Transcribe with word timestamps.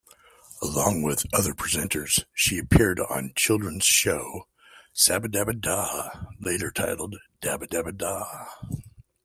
Along 0.63 1.03
with 1.03 1.31
other 1.31 1.53
presenters 1.53 2.25
she 2.33 2.57
appeared 2.57 2.99
on 2.99 3.33
children's 3.35 3.85
show 3.85 4.47
"Sabadabada", 4.95 6.31
later 6.39 6.71
titled 6.71 7.17
"Dabadabada". 7.39 8.47